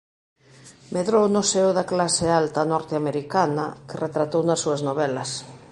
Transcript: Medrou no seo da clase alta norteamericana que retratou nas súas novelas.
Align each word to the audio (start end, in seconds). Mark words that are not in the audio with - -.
Medrou 0.93 1.25
no 1.35 1.43
seo 1.51 1.69
da 1.77 1.85
clase 1.91 2.25
alta 2.41 2.61
norteamericana 2.73 3.65
que 3.87 4.01
retratou 4.05 4.41
nas 4.45 4.61
súas 4.63 4.81
novelas. 4.87 5.29